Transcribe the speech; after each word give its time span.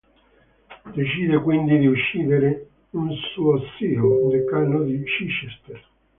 Decide 0.95 1.37
quindi 1.43 1.77
di 1.77 1.85
uccidere 1.85 2.69
un 2.93 3.11
suo 3.35 3.61
zio, 3.77 4.29
decano 4.31 4.81
di 4.81 4.99
Chichester. 5.03 5.87